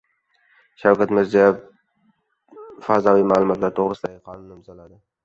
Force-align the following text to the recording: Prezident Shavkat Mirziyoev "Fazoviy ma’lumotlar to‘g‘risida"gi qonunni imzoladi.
Prezident 0.29 0.79
Shavkat 0.83 1.11
Mirziyoev 1.17 1.59
"Fazoviy 2.87 3.27
ma’lumotlar 3.33 3.75
to‘g‘risida"gi 3.81 4.19
qonunni 4.31 4.57
imzoladi. 4.59 4.99